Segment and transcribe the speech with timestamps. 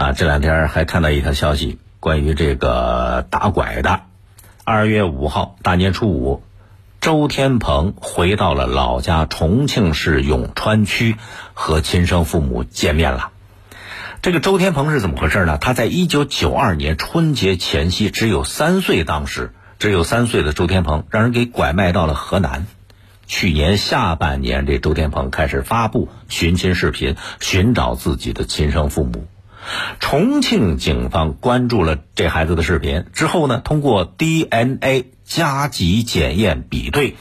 [0.00, 4.00] 啊，这两天还看到一条消息，关于这个打拐的。
[4.64, 6.42] 二月五号，大年初五，
[7.02, 11.16] 周天鹏回到了老家重庆市永川区，
[11.52, 13.32] 和亲生父母见面了。
[14.22, 15.58] 这个周天鹏是怎么回事呢？
[15.58, 22.64] 他在一九九二年春节前夕只有三岁，当时只有三岁的周天鹏让人给拐卖到了河南。
[23.26, 29.26] 去年下半年，这周天鹏开始发布寻亲视频，寻找自己的亲生父母。
[29.98, 37.16] 重庆警方关注了这孩子的视频之后呢，通过 DNA 加急检验比对，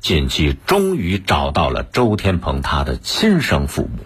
[0.00, 4.04] 近期终于找到了周天鹏他的亲生父母。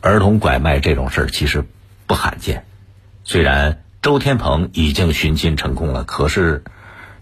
[0.00, 1.64] 儿童拐卖这种事儿其实
[2.06, 2.64] 不罕见，
[3.24, 6.64] 虽然周天鹏已经寻亲成功了，可是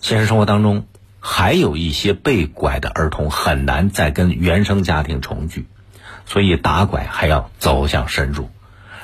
[0.00, 0.86] 现实生活当中。
[1.22, 5.66] 还有一些被拐的儿童很难再跟原生家庭重聚，
[6.24, 8.48] 所以打拐还要走向深入。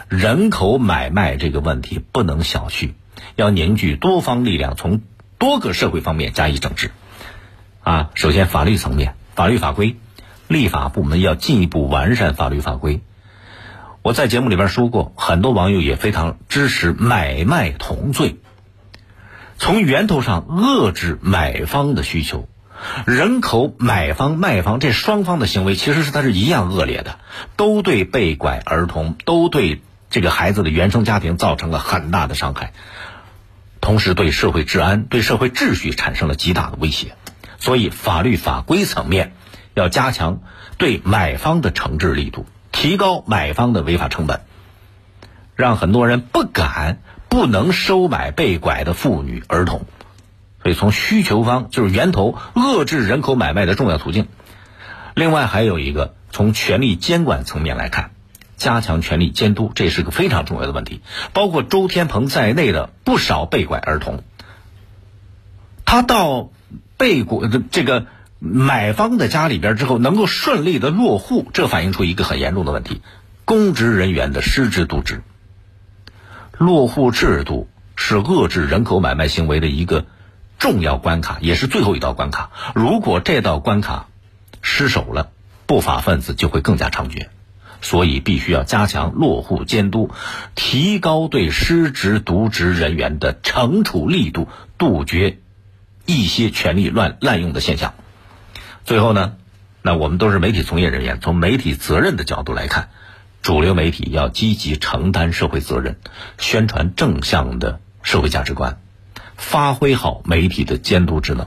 [0.08, 2.92] 人口买卖这个问题不能小觑，
[3.34, 5.00] 要凝聚多方力量，从
[5.38, 6.92] 多个社会方面加以整治。
[7.82, 9.96] 啊，首先法律层面，法律法规，
[10.48, 13.00] 立法部门要进一步完善法律法规。
[14.02, 18.36] 我在节目里边说过，很多网友也非常支持买卖同罪。
[19.58, 22.48] 从源头上遏制买方的需求，
[23.06, 27.18] 人口买方卖方这双方的行为其实是它是一样恶劣的，
[27.56, 32.72] 都对被拐儿童，都对这个孩子的原生家庭造成了很大的伤害，
[33.80, 37.16] 同时对社会治安、对社会秩序产生了极大的威胁。
[37.58, 39.32] 所以，法律法规层面
[39.74, 40.40] 要加强
[40.78, 44.42] 对买方的惩治力度，提高买方的违法成本，
[45.54, 46.98] 让很多人不敢。
[47.28, 49.84] 不能收买被拐的妇女儿童，
[50.62, 54.28] 所以从需求方就是源头遏制人口买卖的重要途径。
[55.14, 58.12] 另外还有一个从权力监管层面来看，
[58.56, 61.02] 加强权力监督，这是个非常重要的问题。
[61.32, 64.22] 包括周天鹏在内的不少被拐儿童，
[65.84, 66.50] 他到
[66.96, 68.06] 被拐的这个
[68.38, 73.02] 买方的家里边之后，能够顺利的落户，这反映出一个很严重的问题：
[73.44, 75.22] 公职人员的失职渎职。
[76.58, 80.06] 落户制度是遏制人口买卖行为的一个
[80.58, 82.50] 重要关卡，也是最后一道关卡。
[82.74, 84.08] 如果这道关卡
[84.62, 85.30] 失守了，
[85.66, 87.26] 不法分子就会更加猖獗。
[87.82, 90.10] 所以，必须要加强落户监督，
[90.54, 94.48] 提高对失职渎职人员的惩处力度，
[94.78, 95.38] 杜绝
[96.04, 97.94] 一些权力乱滥用的现象。
[98.84, 99.34] 最后呢，
[99.82, 102.90] 那我们都是媒体从业人员，从媒体责任的角度来看。
[103.42, 105.98] 主流媒体要积极承担社会责任，
[106.36, 108.80] 宣传正向的社会价值观，
[109.36, 111.46] 发挥好媒体的监督职能。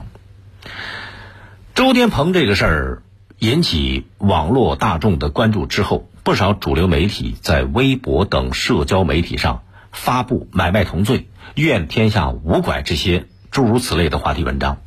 [1.74, 3.02] 周天鹏这个事儿
[3.38, 11.26] 引起网络大众的关注之后，不少主流媒体在微博等社交媒体上发布“买卖同罪，
[11.56, 14.80] 愿天下无拐”这些诸如此类的话题文章，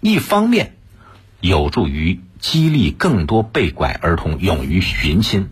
[0.00, 0.74] 一方面
[1.38, 5.50] 有助于激励更多被拐儿童勇于寻亲。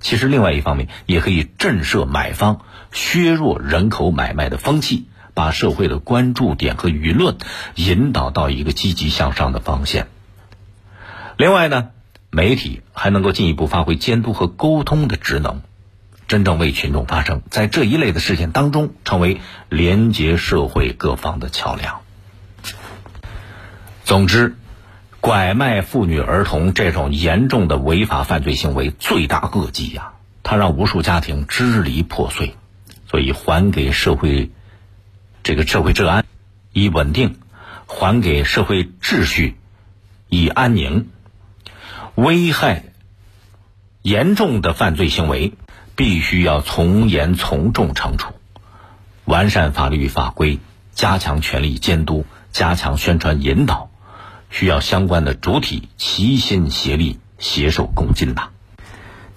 [0.00, 7.36] 其实，另外一方面也可以震慑买方，削弱人口买卖的风气，把社会的关注点和舆论
[7.74, 10.06] 引导到一个积极向上的方向。
[11.36, 11.90] 另外呢，
[12.30, 15.62] 媒体还能够进一步发挥监督和沟通的职能，
[16.28, 22.00] 真正为群众发声，在这一类的事件当中，成为连接社会各方的桥梁。
[24.04, 24.56] 总之。
[25.18, 30.12] 拐卖妇女儿童这种严重的违法犯罪行为，罪大恶极呀！
[30.44, 32.54] 它让无数家庭支离破碎，
[33.10, 34.52] 所以还给社会
[35.42, 36.24] 这个社会治安
[36.72, 37.40] 以稳定，
[37.86, 39.56] 还给社会秩序
[40.28, 41.08] 以安宁。
[42.16, 42.82] 危害
[44.00, 45.52] 严重的犯罪行为，
[45.96, 48.32] 必须要从严从重惩处，
[49.26, 50.58] 完善法律法规，
[50.94, 53.90] 加强权力监督，加强宣传引导。
[54.48, 58.48] 需要相关的主体齐心协力、携手共进呐。